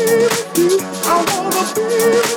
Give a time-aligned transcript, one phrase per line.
[0.00, 2.27] I wanna be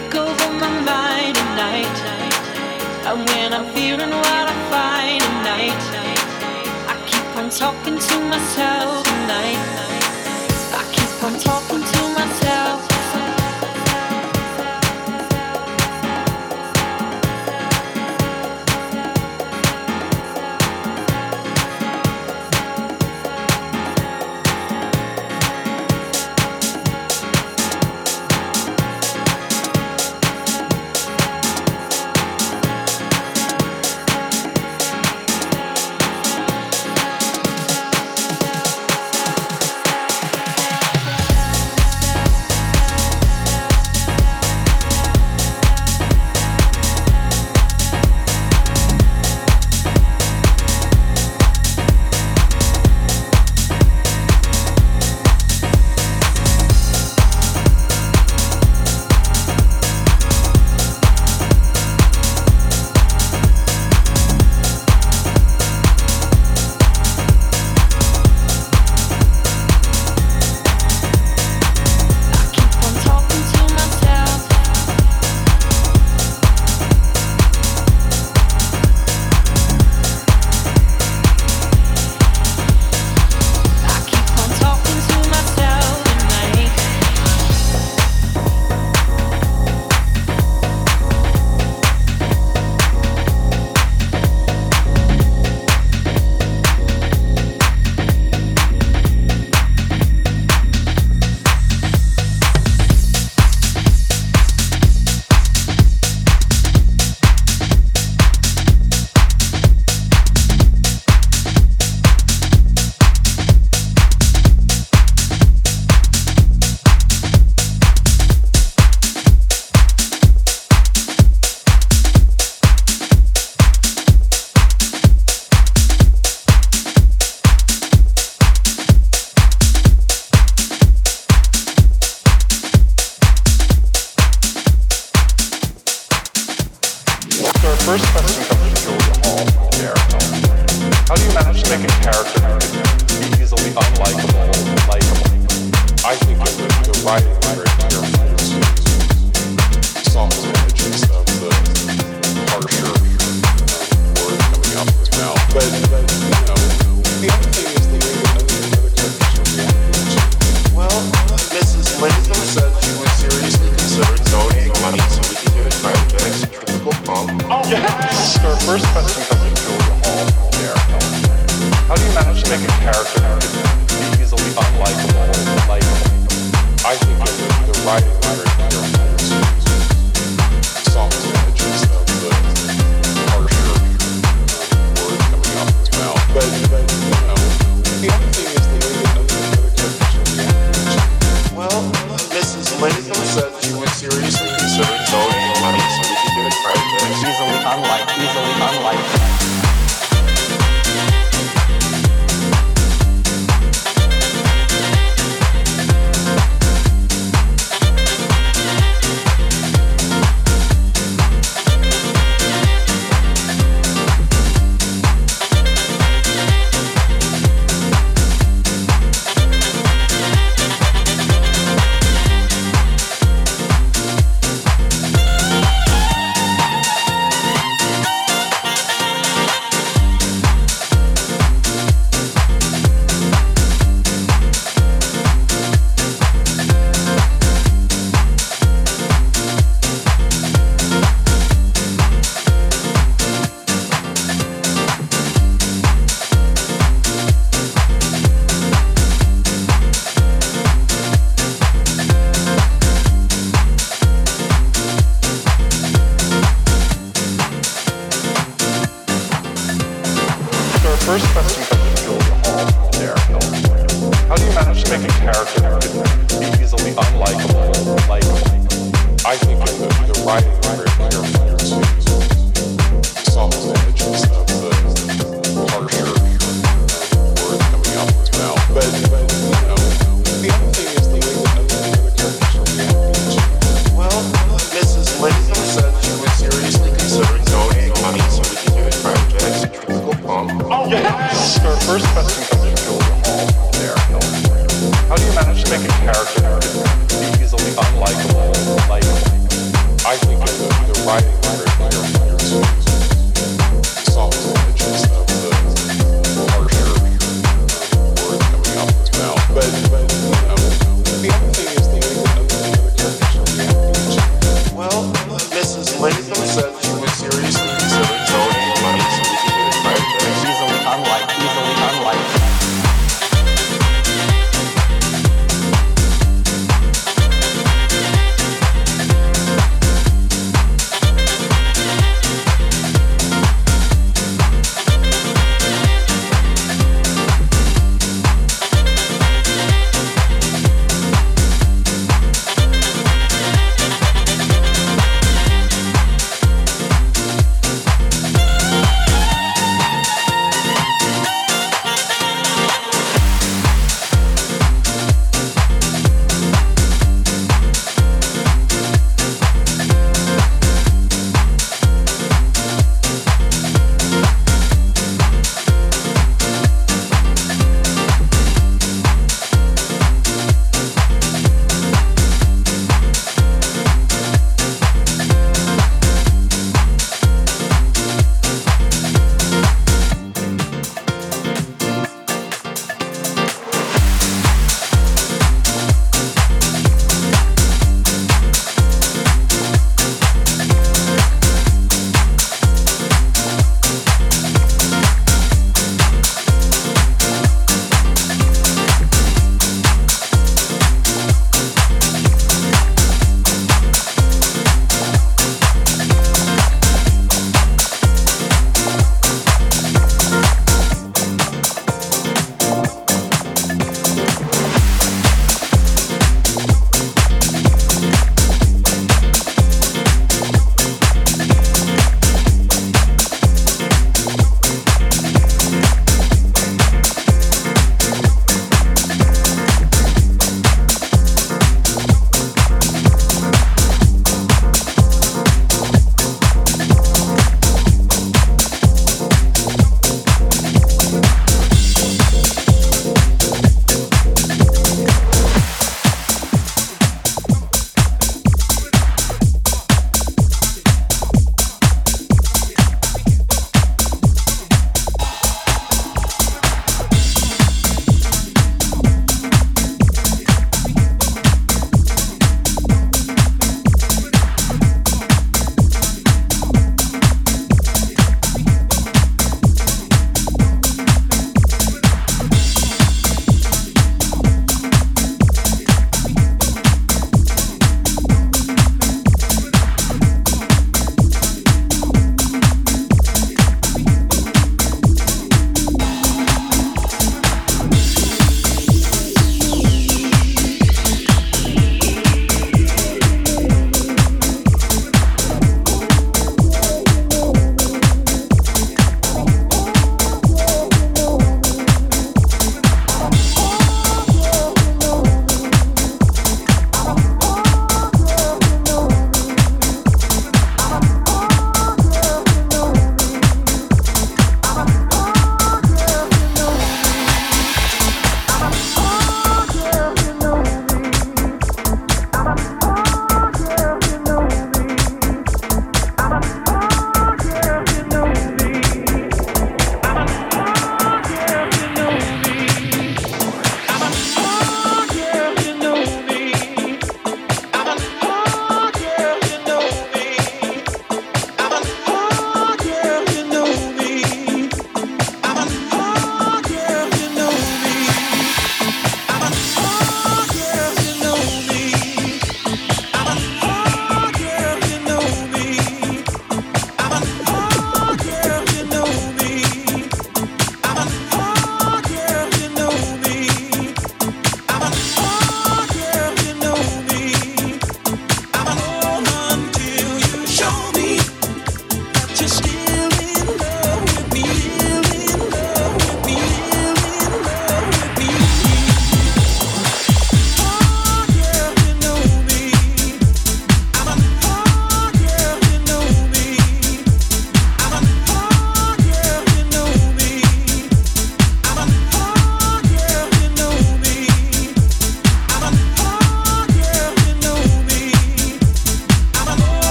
[0.00, 1.98] take over my mind at night.
[3.08, 5.82] And when I'm feeling what I find at night,
[6.92, 9.62] I keep on talking to myself at night.
[10.80, 12.09] I keep on talking to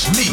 [0.00, 0.30] push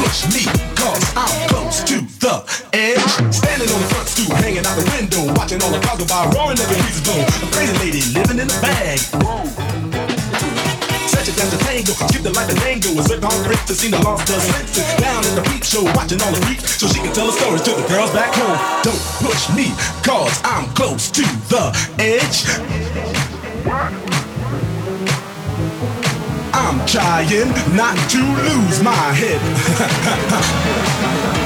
[0.00, 0.44] push me,
[0.76, 2.40] cause I'm close to the
[2.72, 3.12] edge.
[3.32, 6.24] Standing on the front stoop, hanging out the window, watching all the cars go by,
[6.32, 7.20] roaring every breeze blow.
[7.20, 8.98] A crazy lady living in a bag.
[11.12, 12.96] Such a dance a tango, skip the life and tango.
[12.96, 13.32] Was with on
[13.68, 14.84] to see the lost does Simpson.
[15.00, 17.62] Down in the peep show, watching all the freaks, so she can tell the stories
[17.68, 18.56] to the girls back home.
[18.80, 19.68] Don't push me,
[20.00, 21.22] cause I'm close to
[21.52, 22.48] the edge.
[26.74, 29.42] I'm trying not to lose my head.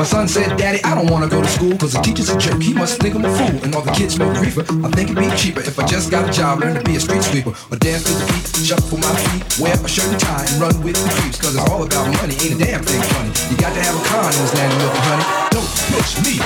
[0.00, 2.62] My son said, Daddy, I don't wanna go to school Cause the teacher's a jerk,
[2.62, 4.62] he must think I'm a fool And all the kids smoke reefer.
[4.80, 7.00] I think it'd be cheaper if I just got a job Learn to be a
[7.00, 7.52] street sweeper.
[7.70, 10.56] Or dance to the beat, shuffle for my feet Wear a shirt and tie and
[10.56, 13.28] run with the creeps Cause it's all about money, ain't a damn thing funny.
[13.52, 15.26] You got to have a con in this land of and honey.
[15.52, 16.40] Don't push me.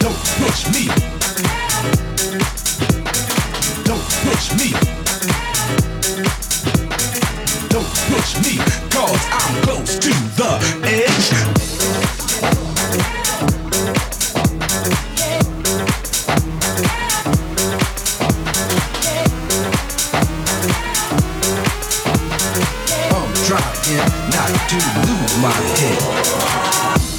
[0.00, 0.88] Don't push me.
[3.84, 5.03] Don't push me
[8.10, 8.56] push me
[8.90, 10.50] Cause I'm close to the
[10.84, 11.32] edge
[23.10, 23.98] I'm trying
[24.30, 24.76] not to
[25.06, 27.13] lose my head.